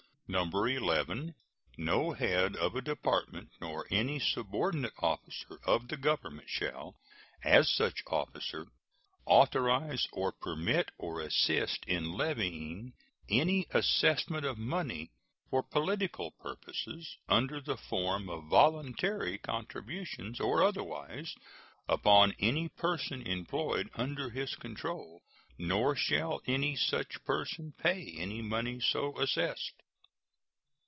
11. 0.95 1.35
No 1.77 2.13
head 2.13 2.55
of 2.55 2.73
a 2.73 2.81
Department 2.81 3.49
nor 3.59 3.85
any 3.91 4.17
subordinate 4.17 4.93
officer 4.99 5.59
of 5.65 5.89
the 5.89 5.97
Government 5.97 6.47
shall, 6.47 6.95
as 7.43 7.69
such 7.69 8.01
officer, 8.07 8.67
authorize 9.25 10.07
or 10.13 10.31
permit 10.31 10.89
or 10.97 11.19
assist 11.19 11.83
in 11.85 12.13
levying 12.13 12.93
any 13.29 13.67
assessment 13.71 14.45
of 14.45 14.57
money 14.57 15.11
for 15.49 15.61
political 15.61 16.31
purposes, 16.31 17.17
under 17.27 17.59
the 17.59 17.75
form 17.75 18.29
of 18.29 18.45
voluntary 18.47 19.37
contributions 19.37 20.39
or 20.39 20.63
otherwise, 20.63 21.35
upon 21.89 22.33
any 22.39 22.69
person 22.69 23.21
employed 23.23 23.89
under 23.95 24.29
his 24.29 24.55
control, 24.55 25.23
nor 25.57 25.93
shall 25.93 26.41
any 26.47 26.73
such 26.73 27.21
person 27.25 27.73
pay 27.77 28.13
any 28.17 28.41
money 28.41 28.79
so 28.79 29.19
assessed. 29.19 29.73